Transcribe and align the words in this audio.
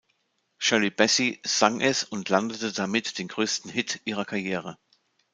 Shirley 0.57 0.89
Bassey 0.89 1.39
sang 1.45 1.79
es 1.79 2.03
und 2.03 2.27
landete 2.29 2.73
damit 2.73 3.19
den 3.19 3.27
größten 3.27 3.69
Hit 3.69 4.01
ihrer 4.05 4.25
Karriere. 4.25 4.79